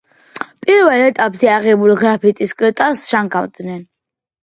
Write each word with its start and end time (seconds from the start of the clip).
პირველ 0.65 1.03
ეტაპზე 1.09 1.51
აღებულ 1.57 1.95
გრაფიტის 2.01 2.57
კრისტალს 2.65 3.07
ჟანგავენ. 3.15 3.83